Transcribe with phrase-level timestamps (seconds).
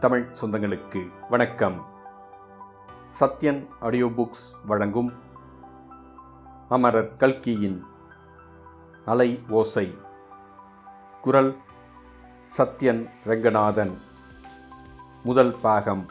[0.00, 1.86] தமிழ் சொந்தங்களுக்கு வணக்கம்.
[3.20, 5.12] Sathyan audio books வழங்கும்
[6.68, 7.84] அமரர் கல்கியின்
[9.04, 9.98] அலை ஓசை.
[11.22, 11.56] குரல்
[12.58, 13.98] சத்யன் ரங்கநாதன்.
[15.24, 16.06] முதல் பாகம்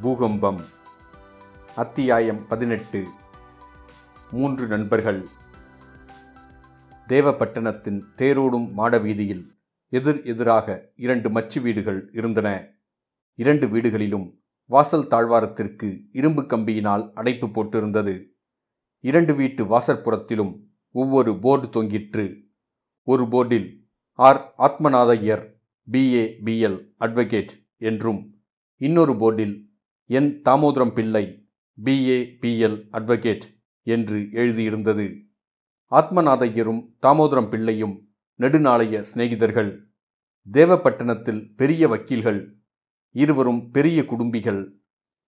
[0.00, 0.64] பூகம்பம்.
[1.76, 3.08] அத்தியாயம் பதினெட்டு.
[4.30, 5.28] மூன்று நண்பர்கள்.
[7.08, 9.58] தேவப்பட்டணத்தின் தேரோடும் மாடவீதியில்
[9.92, 12.74] எதிர் எதிராக இரண்டு மச்சு வீடுகள் இருந்தன.
[13.34, 18.24] இரண்டு வீடுகளிலும் வாசல் தாழ்வாரத்திற்கு இரும்பு கம்பியினால் அடைப்பு போட்டிருந்தது.
[19.00, 20.52] இரண்டு வீட்டு வாசற்புறத்திலும்
[20.92, 22.46] ஒவ்வொரு போர்டு தொங்கிற்று.
[23.02, 23.68] ஒரு போர்டில்
[24.14, 24.54] R.
[24.58, 25.52] Athmanathaiyar
[25.90, 28.42] BA BL advocate என்றும்
[28.76, 29.68] இன்னொரு போர்டில்
[30.06, 30.42] என்.
[30.44, 31.48] Damodaram Pillai
[31.84, 33.46] BA BL advocate
[33.82, 35.06] என்று எழுதியிருந்தது.
[35.90, 39.88] ஆத்மநாதையரும் தாமோதரம் பிள்ளையும் நெடுநாளைய சிநேகிதர்கள்
[40.46, 42.40] தேவப்பட்டினத்தில் பெரிய வக்கீல்கள்
[43.10, 44.62] இருவரும் பெரிய குடும்பிகள்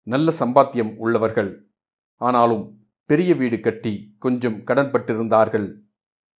[0.02, 1.70] நல்ல சம்பாத்தியம் உள்ளவர்கள்.
[2.14, 2.64] ஆனாலும்
[3.04, 5.68] பெரிய வீடு கட்டி கொஞ்சம் கடன்பட்டிருந்தார்கள்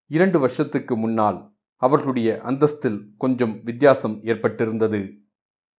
[0.06, 1.38] இரண்டு வருஷத்துக்கு முன்னால்
[1.76, 5.00] அவர்களுடைய அந்தஸ்தில் கொஞ்சம் வித்தியாசம் ஏற்பட்டிருந்தது.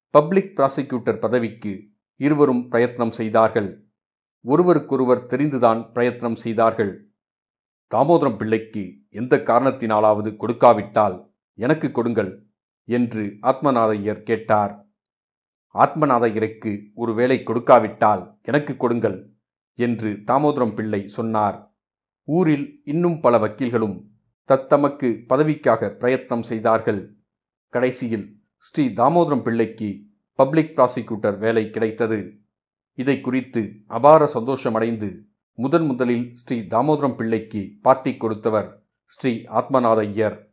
[0.10, 1.74] பப்ளிக் ப்ராசிக்யூட்டர் பதவிக்கு
[2.16, 3.70] இருவரும் பிரயத்னம் செய்தார்கள்.
[4.42, 6.94] ஒருவருக்கொருவர் தெரிந்துதான் பிரயத்னம் செய்தார்கள்.
[7.92, 11.18] தாமோதரம் பிள்ளைக்கு எந்த காரணத்தினாலாவது கொடுக்காவிட்டால்
[11.54, 12.32] எனக்கு கொடுங்கள்
[12.88, 14.90] என்று ஆத்மநாதையர் கேட்டார்.
[15.76, 19.36] ஆத்மநாதையருக்கு ஒரு வேலை கொடுக்காவிட்டால் எனக்கு கொடுங்கள்
[19.74, 21.76] என்று தாமோதரம் பிள்ளை சொன்னார்.
[22.24, 23.98] ஊரில் இன்னும் பல வக்கீல்களும்
[24.50, 27.16] தத்தமக்கு பதவிக்காக பிரயத்னம் செய்தார்கள்.
[27.70, 29.90] கடைசியில் ஸ்ரீ தாமோதரம் பிள்ளைக்கு
[30.34, 32.20] பப்ளிக் ப்ராசிக்யூட்டர் வேலை கிடைத்தது.
[32.94, 35.10] இதை குறித்து அபார சந்தோஷமடைந்து
[35.54, 38.70] முதன் முதலில் ஸ்ரீ தாமோதரம் பிள்ளைக்கு பாட்டி கொடுத்தவர்
[39.06, 40.47] ஸ்ரீ ஆத்மநாத ஐயர்.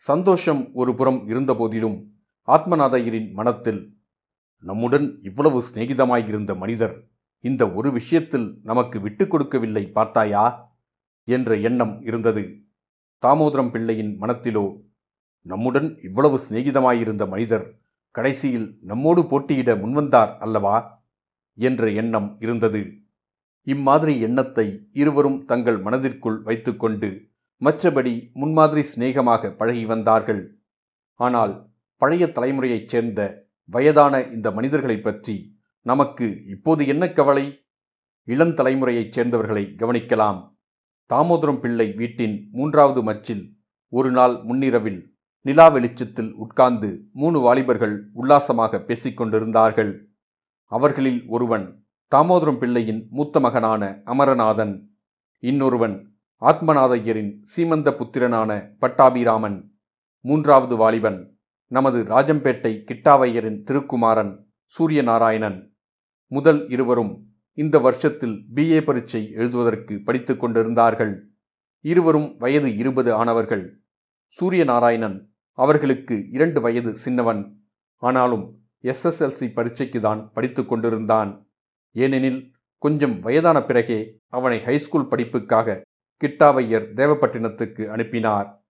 [0.00, 2.12] சந்தோஷம் ஒரு புறம் இருந்தபோதிலும்
[2.46, 3.96] ஆத்மநாதையரின் மனத்தில்
[4.58, 7.08] நம்முடன் இவ்வளவு சிநேகிதமாயிருந்த மனிதர்
[7.40, 10.74] இந்த ஒரு விஷயத்தில் நமக்கு விட்டு கொடுக்கவில்லை பார்த்தாயா?
[11.24, 12.62] என்ற எண்ணம் இருந்தது.
[13.26, 14.82] தாமோதரம் பிள்ளையின் மனத்திலோ
[15.42, 21.02] நம்முடன் இவ்வளவு சிநேகிதமாயிருந்த மனிதர் கடைசியில் நம்மோடு போட்டியிட முன்வந்தார் அல்லவா?
[21.54, 22.82] என்ற எண்ணம் இருந்தது.
[23.62, 27.27] இம்மாதிரி எண்ணத்தை இருவரும் தங்கள் மனதிற்குள் வைத்துக்கொண்டு
[27.64, 30.60] மற்றபடி முன்மாதிரி சிநேகமாக பழகி வந்தார்கள்.
[31.14, 37.66] ஆனால் பழைய தலைமுறையைச் சேர்ந்த வயதான இந்த மனிதர்களைப் பற்றி நமக்கு இப்போது என்ன கவலை?
[38.26, 40.56] இளந்தலைமுறையைச் சேர்ந்தவர்களை கவனிக்கலாம்.
[41.14, 43.52] தாமோதரம் பிள்ளை வீட்டின் மூன்றாவது மச்சில்
[43.88, 50.04] ஒரு நாள் முன்னிரவில் நிலா வெளிச்சத்தில் உட்கார்ந்து மூணு வாலிபர்கள் உல்லாசமாக பேசிக்கொண்டிருந்தார்கள்
[50.64, 51.86] அவர்களில் ஒருவன்
[52.16, 54.96] தாமோதரம் பிள்ளையின் மூத்த மகனான அமரநாதன்
[55.38, 56.07] இன்னொருவன்
[56.42, 59.56] ஆத்மநாதையரின் சீமந்த புத்திரனான பட்டாபிராமன்
[60.24, 64.30] மூன்றாவது வாலிபன் நமது ராஜம்பேட்டை கிட்டாவையரின் திருக்குமாரன்
[64.72, 65.74] சூரியநாராயணன்.
[66.26, 71.28] முதல் இருவரும் இந்த வருஷத்தில் பிஏ பரீட்சை எழுதுவதற்கு படித்து கொண்டிருந்தார்கள்.
[71.80, 73.66] இருவரும் வயது இருபது ஆனவர்கள்.
[74.40, 75.18] சூரியநாராயணன்
[75.52, 77.42] அவர்களுக்கு இரண்டு வயது சின்னவன்.
[77.96, 81.50] ஆனாலும் எஸ்எஸ்எல்சி பரீட்சைக்கு தான் படித்து கொண்டிருந்தான்.
[81.92, 85.86] ஏனெனில் கொஞ்சம் வயதான பிறகே அவனை ஹைஸ்கூல் படிப்புக்காக
[86.24, 88.66] கிட்டாவையர் தேவப்பட்டினத்துக்கு அனுப்பினார்.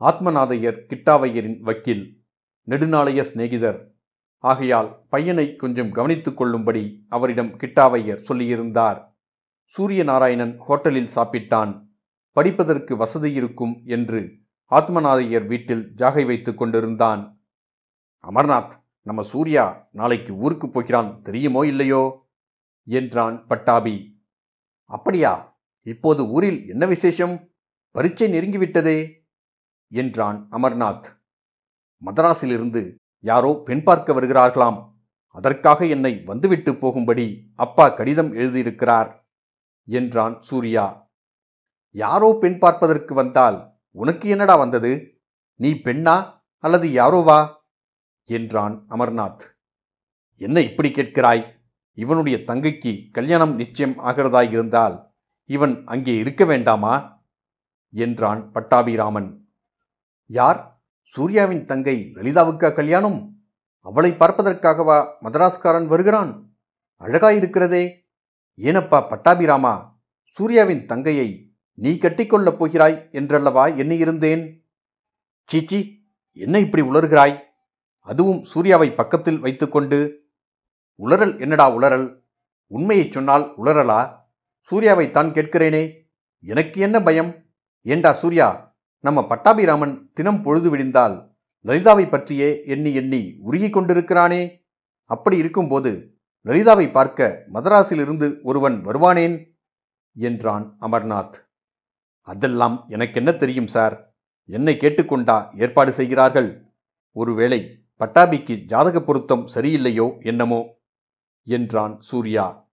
[0.00, 2.22] ஆத்மநாதையர் கிட்டாவையரின் வக்கீல்
[2.66, 3.94] நெடுநாளைய சிநேகிதர்.
[4.38, 9.14] ஆகையால் பையனை கொஞ்சம் கவனித்துக் கொள்ளும்படி அவரிடம் கிட்டாவையர் சொல்லியிருந்தார்.
[9.78, 11.88] சூரியநாராயணன் ஹோட்டலில் சாப்பிட்டான்.
[12.30, 14.32] படிப்பதற்கு வசதி இருக்கும் என்று
[14.70, 17.40] ஆத்மநாதையர் வீட்டில் ஜாகை வைத்துக் கொண்டிருந்தான்.
[18.34, 18.70] அமர்நாத்
[19.02, 22.28] நம்ம சூர்யா நாளைக்கு ஊருக்கு போகிறான் தெரியுமோ இல்லையோ?
[22.84, 24.24] என்றான் பட்டாபி.
[24.84, 25.49] அப்படியா?
[25.86, 27.34] இப்போது ஊரில் என்ன விசேஷம்?
[27.90, 28.98] பரீட்சை நெருங்கிவிட்டதே!
[29.92, 31.06] என்றான் அமர்நாத்.
[32.02, 32.82] மதராஸிலிருந்து
[33.18, 34.78] யாரோ பெண் பார்க்க வருகிறார்களாம்.
[35.28, 39.10] அதற்காக என்னை வந்துவிட்டு போகும்படி அப்பா கடிதம் எழுதியிருக்கிறார்
[39.84, 41.08] என்றான் சூர்யா.
[41.90, 43.58] யாரோ பெண் பார்ப்பதற்கு வந்தால்
[43.90, 44.92] உனக்கு என்னடா வந்தது?
[45.54, 46.16] நீ பெண்ணா
[46.64, 47.40] அல்லது யாரோவா?
[48.24, 49.42] என்றான் அமர்நாத்.
[50.40, 51.42] என்ன இப்படி கேட்கிறாய்?
[51.98, 54.96] இவனுடைய தங்கைக்கு கல்யாணம் நிச்சயம் ஆகிறதாயிருந்தால்
[55.50, 57.22] இவன் அங்கே இருக்க வேண்டாமா?
[57.92, 59.48] என்றான் பட்டாபிராமன்.
[60.26, 60.84] யார்?
[61.02, 63.42] சூர்யாவின் தங்கை லலிதாவுக்கா கல்யாணம்?
[63.80, 66.54] அவளை பார்ப்பதற்காகவா மதராஸ்காரன் வருகிறான்?
[67.00, 68.06] அழகாயிருக்கிறதே.
[68.56, 69.98] ஏனப்பா பட்டாபிராமா?
[70.22, 74.62] சூர்யாவின் தங்கையை நீ கட்டிக்கொள்ளப் போகிறாய் என்றல்லவா எண்ணியிருந்தேன்?
[75.44, 77.40] சீச்சி என்ன இப்படி உளறுகிறாய்?
[77.98, 80.26] அதுவும் சூர்யாவை பக்கத்தில் வைத்துக்கொண்டு
[80.98, 82.22] உளறல் என்னடா உளறல்?
[82.66, 84.19] உண்மையைச் சொன்னால் உளறலா?
[84.70, 85.98] சூர்யாவைத்தான் கேட்கிறேனே.
[86.42, 87.44] எனக்கு என்ன பயம்?
[87.82, 91.28] ஏண்டா சூர்யா நம்ம பட்டாபிராமன் தினம் பொழுது விடிந்தால்
[91.64, 94.68] லலிதாவை பற்றியே எண்ணி எண்ணி உருகிக் கொண்டிருக்கிறானே.
[95.04, 99.58] அப்படி இருக்கும்போது லலிதாவை பார்க்க மதராஸிலிருந்து ஒருவன் வருவானேன்?
[100.14, 101.34] என்றான் அமர்நாத்.
[102.20, 104.14] அதெல்லாம் எனக்கென்ன தெரியும் சார்?
[104.44, 106.64] என்னை கேட்டுக்கொண்டா ஏற்பாடு செய்கிறார்கள்?
[107.12, 110.60] ஒருவேளை பட்டாபிக்கு ஜாதக பொருத்தம் சரியில்லையோ என்னமோ?
[111.44, 112.69] என்றான் சூர்யா.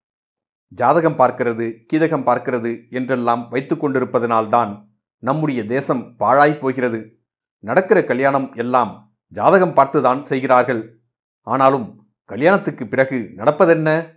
[0.67, 4.85] ஜாதகம் பார்க்கிறது கீதகம் பார்க்கிறது என்றெல்லாம் வைத்து கொண்டிருப்பதனால்தான்
[5.17, 7.19] நம்முடைய தேசம் பாழாய் போகிறது.
[7.59, 10.99] நடக்கிற கல்யாணம் எல்லாம் ஜாதகம் பார்த்துதான் செய்கிறார்கள்.
[11.41, 14.15] ஆனாலும் கல்யாணத்துக்கு பிறகு நடப்பதென்ன?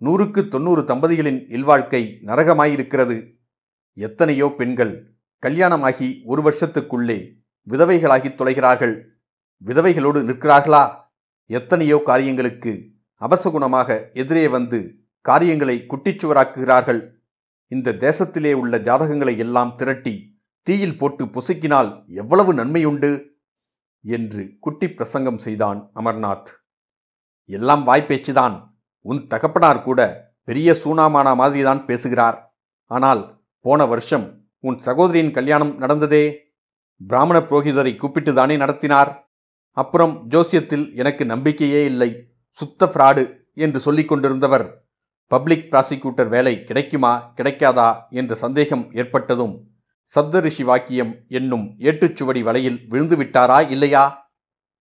[0.00, 3.16] நூறுக்கு தொண்ணூறு தம்பதிகளின் இல்வாழ்க்கை நரகமாயிருக்கிறது.
[3.92, 7.18] எத்தனையோ பெண்கள் கல்யாணமாகி ஒரு வருஷத்துக்குள்ளே
[7.70, 8.94] விதவைகளாகி தொலைகிறார்கள்.
[9.64, 10.96] விதவைகளோடு நிற்கிறார்களா?
[11.46, 12.72] எத்தனையோ காரியங்களுக்கு
[13.20, 17.10] அபசகுணமாக எதிரே வந்து காரியங்களை குட்டிச்சுவராக்குகிறார்கள்.
[17.66, 23.28] இந்த தேசத்திலே உள்ள ஜாதகங்களை எல்லாம் திரட்டி தீயில் போட்டு பொசுக்கினால் எவ்வளவு நன்மையுண்டு?
[24.02, 26.46] என்று குட்டி பிரசங்கம் செய்தான் அமர்நாத்.
[27.44, 28.68] எல்லாம் வாய்ப்பேச்சுதான்.
[28.98, 32.58] உன் தகப்பனார் கூட பெரிய சூனாமானா மாதிரிதான் பேசுகிறார்.
[32.84, 36.54] ஆனால் போன வருஷம் உன் சகோதரியின் கல்யாணம் நடந்ததே?
[37.06, 39.32] பிராமண புரோகிதரை கூப்பிட்டு தானே நடத்தினார்?
[39.70, 42.32] அப்புறம் ஜோசியத்தில் எனக்கு நம்பிக்கையே இல்லை.
[42.50, 44.82] சுத்த ஃப்ராடு என்று சொல்லிக் கொண்டிருந்தவர்
[45.26, 49.72] பப்ளிக் ப்ராசிக்யூட்டர் வேலை கிடைக்குமா கிடைக்காதா என்ற சந்தேகம் ஏற்பட்டதும்
[50.14, 54.32] சப்தரிஷி வாக்கியம் என்னும் ஏட்டுச்சுவடி வலையில் விழுந்து விட்டாரா இல்லையா?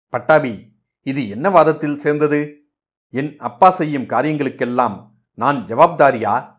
[0.09, 0.71] பட்டாபி
[1.01, 2.69] இது என்ன வாதத்தில் சேர்ந்தது?
[3.09, 6.53] என் அப்பா செய்யும் காரியங்களுக்கெல்லாம் நான் ஜவாப்தாரியா?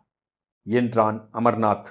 [0.63, 1.87] என்றான் அமர்நாத்.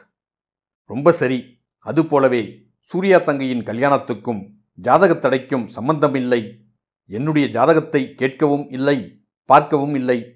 [0.83, 4.49] ரொம்ப சரி அதுபோலவே சூர்யா தங்கையின் கல்யாணத்துக்கும்
[4.81, 6.65] ஜாதகத் தடைக்கும் சம்பந்தமில்லை.
[7.05, 10.34] என்னுடைய ஜாதகத்தை கேட்கவும் இல்லை பார்க்கவும் இல்லை.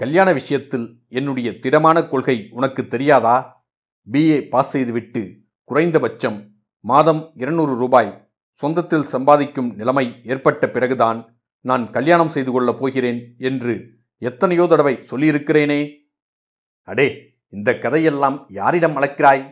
[0.00, 3.66] கல்யாண விஷயத்தில் என்னுடைய திடமான கொள்கை உனக்கு தெரியாதா?
[4.12, 5.22] பிஏ பாஸ் செய்துவிட்டு
[5.64, 6.38] குறைந்தபட்சம்
[6.84, 8.10] மாதம் இருநூறு ரூபாய்
[8.60, 11.20] சொந்தத்தில் சம்பாதிக்கும் நிலைமை ஏற்பட்ட பிறகுதான்
[11.60, 13.74] நான் கல்யாணம் செய்து கொள்ளப் போகிறேன் என்று
[14.18, 15.80] எத்தனையோ தடவை சொல்லியிருக்கிறேனே.
[16.82, 17.08] அடே
[17.48, 19.44] இந்த கதையெல்லாம் யாரிடம் அளக்கிறாய்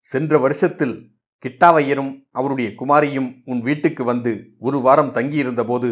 [0.00, 0.96] சென்ற வருஷத்தில்
[1.44, 5.90] கிட்டாவையரும் அவருடைய குமாரியும் உன் வீட்டுக்கு வந்து ஒரு வாரம் தங்கியிருந்தபோது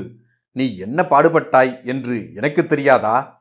[0.52, 3.35] நீ என்ன பாடுபட்டாய் என்று எனக்கு தெரியாதா?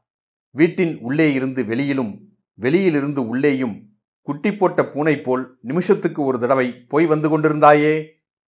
[0.55, 2.11] வீட்டின் உள்ளே இருந்து வெளியிலும்
[2.53, 3.75] வெளியிலிருந்து உள்ளேயும்
[4.21, 8.07] குட்டி போட்ட பூனை போல் நிமிஷத்துக்கு ஒரு தடவை போய் வந்து கொண்டிருந்தாயே?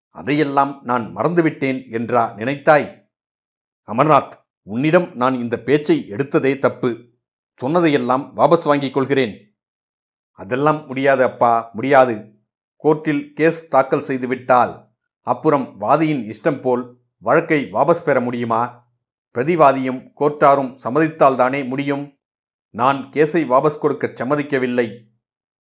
[0.10, 2.88] அதையெல்லாம் நான் மறந்துவிட்டேன் என்றா நினைத்தாய்?
[3.88, 4.32] அமர்நாத்
[4.64, 7.10] உன்னிடம் நான் இந்த பேச்சை எடுத்ததே தப்பு.
[7.56, 9.36] சொன்னதையெல்லாம் வாபஸ் வாங்கிக் கொள்கிறேன்.
[10.32, 12.16] அதெல்லாம் முடியாது அப்பா முடியாது.
[12.84, 14.74] கோர்ட்டில் கேஸ் தாக்கல் செய்துவிட்டால்
[15.22, 16.84] அப்புறம் வாதியின் இஷ்டம் போல்
[17.18, 18.87] வழக்கை வாபஸ் பெற முடியுமா?
[19.38, 22.20] பிரதிவாதியும் கோர்ட்டாரும் சம்மதித்தால்தானே முடியும்?
[22.70, 24.88] நான் கேஸை வாபஸ் கொடுக்கச் சம்மதிக்கவில்லை.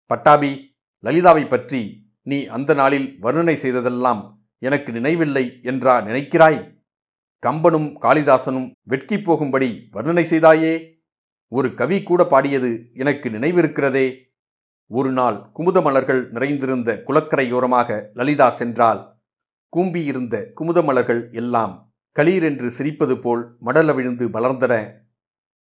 [0.06, 6.80] பட்டாபி லலிதாவை பற்றி நீ அந்த நாளில் வர்ணனை செய்ததெல்லாம் எனக்கு நினைவில்லை என்றா நினைக்கிறாய்?
[7.46, 10.74] கம்பனும் காளிதாசனும் வெட்கி போகும்படி வர்ணனை செய்தாயே?
[11.48, 14.06] ஒரு கவி கூட பாடியது எனக்கு நினைவிருக்கிறதே.
[14.86, 19.00] ஒரு நாள் குமுத மலர்கள் நிறைந்திருந்த குளக்கரையோரமாக லலிதா சென்றால்
[19.76, 24.92] கூம்பியிருந்த குமுத மலர்கள் எல்லாம் களீரென்று சிரிப்பது போல் மடல விழுந்து மலர்ந்தன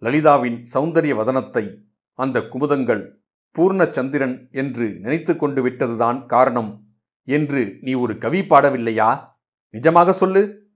[0.00, 3.12] லலிதாவின் சௌந்தரிய வதனத்தை அந்த குமுதங்கள்
[3.58, 6.86] பூர்ண சந்திரன் என்று நினைத்து கொண்டு விட்டதுதான் காரணம்
[7.24, 9.24] என்று நீ ஒரு கவி பாடவில்லையா?
[9.72, 10.66] நிஜமாக சொல்லு.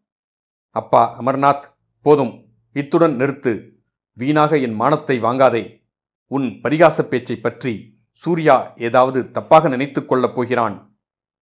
[0.71, 1.63] அப்பா அமர்நாத்
[2.03, 2.47] போதும்.
[2.73, 3.71] இத்துடன் நிறுத்து.
[4.13, 5.89] வீணாக என் மானத்தை வாங்காதே.
[6.27, 10.97] உன் பரிகாசப் பேச்சை பற்றி சூர்யா ஏதாவது தப்பாக நினைத்து கொள்ளப் போகிறான்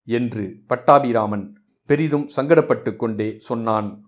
[0.04, 4.03] என்று பட்டாபிராமன் பெரிதும் சங்கடப்பட்டு கொண்டே சொன்னான்.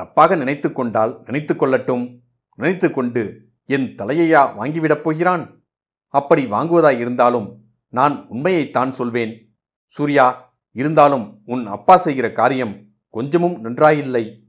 [0.00, 2.18] தப்பாக நினைத்து கொண்டால் நினைத்து கொள்ளட்டும்.
[2.56, 5.64] நினைத்து கொண்டு என் தலையையா வாங்கிவிடப் போகிறான்?
[6.06, 9.56] அப்படி வாங்குவதாய் இருந்தாலும் நான் உண்மையைத்தான் சொல்வேன்.
[9.86, 14.40] சூர்யா இருந்தாலும் உன் அப்பா செய்கிற காரியம் கொஞ்சமும் நன்றாயில்லை.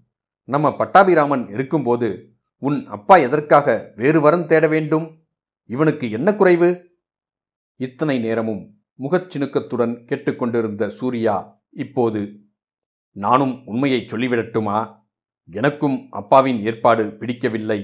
[0.44, 5.24] நம்ம பட்டாபிராமன் இருக்கும்போது உன் அப்பா எதற்காக வேறு வரம் தேட வேண்டும்?
[5.66, 6.90] இவனுக்கு என்ன குறைவு?
[7.76, 12.40] இத்தனை நேரமும் முகச்சினுக்கத்துடன் கேட்டுக்கொண்டிருந்த சூர்யா இப்போது
[13.12, 15.03] நானும் உண்மையை சொல்லிவிடட்டுமா?
[15.50, 17.80] எனக்கும் அப்பாவின் ஏற்பாடு பிடிக்கவில்லை.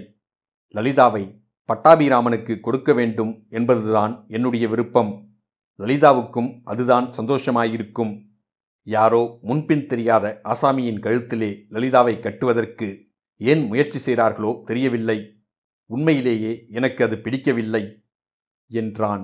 [0.75, 1.24] லலிதாவை
[1.70, 5.12] பட்டாபிராமனுக்கு கொடுக்க வேண்டும் என்பதுதான் என்னுடைய விருப்பம்.
[5.80, 8.13] லலிதாவுக்கும் அதுதான் சந்தோஷமாயிருக்கும்.
[8.84, 12.88] யாரோ முன்பின் தெரியாத ஆசாமியின் கழுத்திலே லலிதாவை கட்டுவதற்கு
[13.38, 15.20] ஏன் முயற்சி செய்கிறார்களோ தெரியவில்லை.
[15.86, 17.84] உண்மையிலேயே எனக்கு அது பிடிக்கவில்லை
[18.72, 19.24] என்றான்.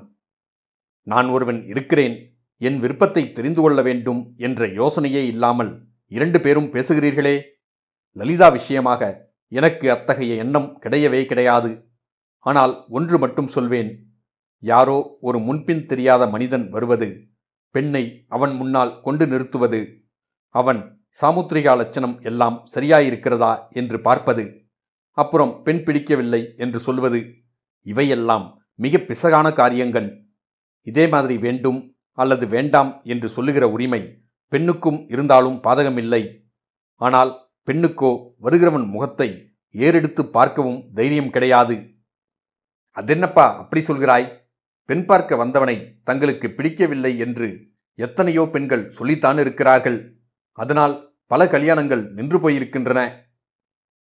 [1.01, 2.15] நான் ஒருவன் இருக்கிறேன்
[2.57, 5.71] என் விருப்பத்தை தெரிந்து கொள்ள வேண்டும் என்ற யோசனையே இல்லாமல்
[6.07, 7.35] இரண்டு பேரும் பேசுகிறீர்களே
[8.19, 9.01] லலிதா விஷயமாக
[9.51, 11.71] எனக்கு அத்தகைய எண்ணம் கிடையவே கிடையாது.
[12.45, 13.91] ஆனால் ஒன்று மட்டும் சொல்வேன்.
[14.63, 17.07] யாரோ ஒரு முன்பின் தெரியாத மனிதன் வருவது
[17.75, 18.03] பெண்ணை
[18.35, 19.79] அவன் முன்னால் கொண்டு நிறுத்துவது
[20.55, 20.79] அவன்
[21.21, 24.45] சாமுத்திரிகா லட்சணம் எல்லாம் சரியாயிருக்கிறதா என்று பார்ப்பது
[25.17, 27.19] அப்புறம் பெண் பிடிக்கவில்லை என்று சொல்வது
[27.85, 28.45] இவையெல்லாம்
[28.79, 30.07] மிக பிசகான காரியங்கள்.
[30.87, 31.79] இதே மாதிரி வேண்டும்
[32.17, 34.01] அல்லது வேண்டாம் என்று சொல்லுகிற உரிமை
[34.51, 36.23] பெண்ணுக்கும் இருந்தாலும் பாதகமில்லை.
[37.01, 37.31] ஆனால்
[37.67, 41.93] பெண்ணுக்கோ வருகிறவன் முகத்தை ஏறெடுத்து பார்க்கவும் தைரியம் கிடையாது.
[42.97, 44.43] அதென்னப்பா அப்படி சொல்கிறாய்?
[44.83, 50.17] பெண் பார்க்க வந்தவனை தங்களுக்கு பிடிக்கவில்லை என்று எத்தனையோ பெண்கள் சொல்லித்தான் இருக்கிறார்கள்.
[50.51, 53.11] அதனால் பல கல்யாணங்கள் நின்று போயிருக்கின்றன.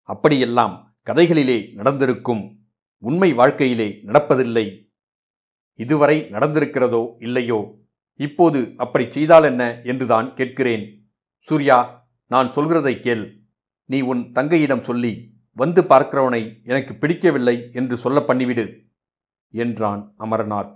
[0.01, 2.57] அப்படியெல்லாம் கதைகளிலே நடந்திருக்கும்.
[2.97, 4.91] உண்மை வாழ்க்கையிலே நடப்பதில்லை.
[5.73, 7.75] இதுவரை நடந்திருக்கிறதோ இல்லையோ?
[8.13, 9.81] இப்போது அப்படி செய்தால் என்ன?
[9.83, 11.13] என்றுதான் கேட்கிறேன்.
[11.37, 13.42] சூர்யா நான் சொல்கிறதை கேள்.
[13.85, 18.79] நீ உன் தங்கையிடம் சொல்லி வந்து பார்க்கிறவனை எனக்கு பிடிக்கவில்லை என்று சொல்ல பண்ணிவிடு
[19.51, 20.75] என்றான் அமரநாத்.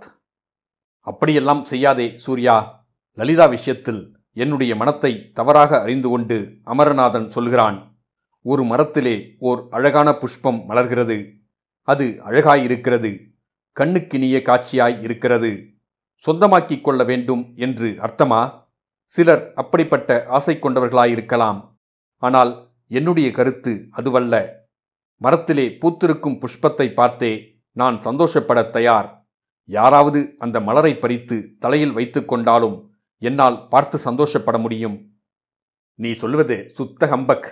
[0.98, 2.86] அப்படியெல்லாம் செய்யாதே சூர்யா.
[3.12, 7.96] லலிதா விஷயத்தில் என்னுடைய மனத்தை தவறாக அறிந்து கொண்டு அமரநாதன் சொல்கிறான்
[8.42, 11.32] ஒரு மரத்திலே ஓர் அழகான புஷ்பம் மலர்கிறது.
[11.82, 13.26] அது அழகாயிருக்கிறது.
[13.80, 15.66] கண்ணுக்கினிய காட்சியாய் இருக்கிறது.
[16.14, 18.66] சொந்தமாக்கிக் கொள்ள வேண்டும் என்று அர்த்தமா?
[19.04, 21.78] சிலர் அப்படிப்பட்ட ஆசை கொண்டவர்களாயிருக்கலாம்.
[22.16, 24.56] ஆனால் என்னுடைய கருத்து அதுவல்ல.
[25.16, 29.28] மரத்திலே பூத்திருக்கும் புஷ்பத்தை பார்த்தே நான் சந்தோஷப்பட தயார்.
[29.64, 35.10] யாராவது அந்த மலரை பறித்து தலையில் வைத்துக்கொண்டாலும் என்னால் பார்த்து சந்தோஷப்பட முடியும்.
[35.94, 37.48] நீ சொல்வது சுத்த ஹம்பக்.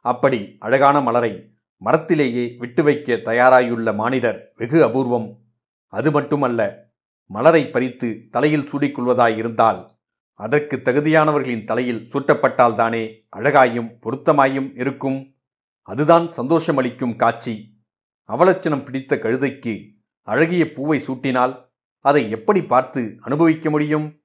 [0.00, 1.50] அப்படி அழகான மலரை
[1.84, 5.38] மரத்திலேயே விட்டு வைக்க தயாராயுள்ள மானிடர் வெகு அபூர்வம்.
[5.86, 6.90] அது மட்டுமல்ல
[7.26, 9.93] மலரை பறித்து தலையில் சூடிக்கொள்வதாயிருந்தால்
[10.34, 15.34] அதற்கு தகுதியானவர்களின் தலையில் சூட்டப்பட்டால்தானே அழகாயும் பொருத்தமாயும் இருக்கும்?
[15.82, 17.82] அதுதான் சந்தோஷமளிக்கும் காட்சி.
[18.28, 24.22] அவலட்சணம் பிடித்த கழுதைக்கு அழகிய பூவை சூட்டினால் அதை எப்படி பார்த்து அனுபவிக்க முடியும்?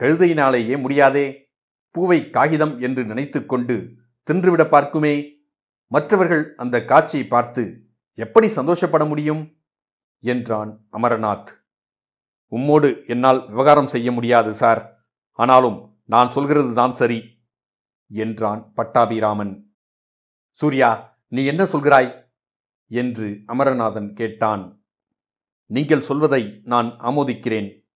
[0.00, 1.48] கழுதையினாலேயே முடியாதே.
[1.90, 3.92] பூவை காகிதம் என்று நினைத்துக்கொண்டு
[4.30, 5.32] தின்றுவிட பார்க்குமே.
[5.86, 7.82] மற்றவர்கள் அந்த காட்சியை பார்த்து
[8.12, 9.62] எப்படி சந்தோஷப்பட முடியும்?
[10.18, 11.46] என்றான் அமரநாத்.
[12.50, 14.93] உம்மோடு என்னால் விவகாரம் செய்ய முடியாது சார்.
[15.38, 17.42] ஆனாலும் நான் சொல்கிறது தான் சரி
[18.06, 19.72] என்றான் பட்டாபிராமன்.
[20.50, 22.32] சூர்யா நீ என்ன சொல்கிறாய்?
[22.86, 24.86] என்று அமரநாதன் கேட்டான்.
[25.66, 27.86] நீங்கள் சொல்வதை நான் ஆமோதிக்கிறேன்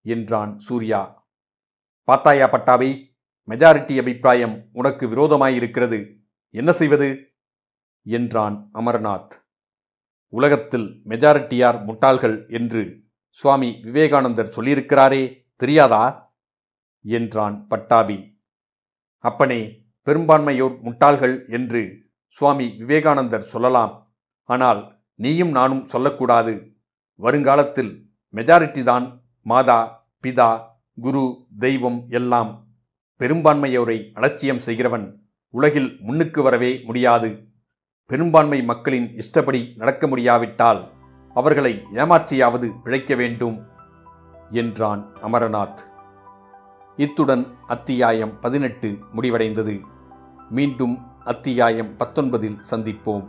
[0.00, 1.28] என்றான் சூர்யா.
[2.02, 3.16] பார்த்தாயா பட்டாபி
[3.48, 6.16] மெஜாரிட்டி அபிப்பிராயம் உனக்கு விரோதமாயிருக்கிறது
[6.50, 7.36] என்ன செய்வது?
[8.02, 9.32] என்றான் அமர்நாத்.
[10.28, 16.23] உலகத்தில் மெஜாரிட்டியார் முட்டாள்கள் என்று சுவாமி விவேகானந்தர் சொல்லியிருக்கிறாரே தெரியாதா?
[17.04, 18.18] என்றான் பட்டாபி.
[19.18, 19.60] அப்பனே
[20.06, 21.82] பெரும்பான்மையோர் முட்டாள்கள் என்று
[22.26, 24.16] சுவாமி விவேகானந்தர் சொல்லலாம்.
[24.48, 24.80] ஆனால்
[25.14, 26.54] நீயும் நானும் சொல்லக்கூடாது.
[27.20, 27.92] வருங்காலத்தில்
[28.34, 29.06] மெஜாரிட்டி தான்
[29.40, 29.80] மாதா
[30.24, 30.50] பிதா
[31.00, 32.50] குரு தெய்வம் எல்லாம்
[33.20, 35.06] பெரும்பான்மையோரை அலட்சியம் செய்கிறவன்
[35.54, 37.30] உலகில் முன்னுக்கு வரவே முடியாது.
[38.06, 40.82] பெரும்பான்மை மக்களின் இஷ்டப்படி நடக்க முடியாவிட்டால்
[41.36, 43.56] அவர்களை ஏமாற்றியாவது பிழைக்க வேண்டும்
[44.50, 45.80] என்றான் அமரநாத்.
[46.96, 49.80] இத்துடன் அத்தியாயம் பதினெட்டு முடிவடைந்தது.
[50.50, 53.26] மீண்டும் அத்தியாயம் பத்தொன்பதில் சந்திப்போம்.